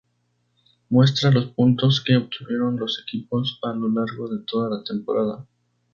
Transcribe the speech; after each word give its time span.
Muestra 0.89 1.29
los 1.29 1.51
puntos 1.51 2.03
que 2.03 2.17
obtuvieron 2.17 2.79
los 2.79 2.99
equipos 3.03 3.59
a 3.61 3.71
lo 3.75 3.87
largo 3.87 4.27
de 4.29 4.43
toda 4.45 4.75
la 4.79 4.83
temporada. 4.83 5.47